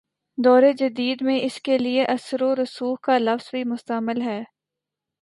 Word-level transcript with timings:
دور 0.37 0.63
جدید 0.77 1.21
میں 1.21 1.39
اس 1.39 1.61
کے 1.61 1.77
لیے" 1.77 2.05
اثرورسوخ 2.05 2.99
کا 2.99 3.17
لفظ 3.17 3.49
بھی 3.51 3.63
مستعمل 3.63 4.21
ہے۔ 4.21 4.41